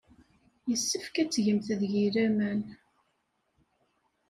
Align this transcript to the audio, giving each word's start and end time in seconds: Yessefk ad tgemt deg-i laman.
Yessefk 0.69 1.15
ad 1.21 1.29
tgemt 1.29 1.67
deg-i 1.79 2.07
laman. 2.13 2.61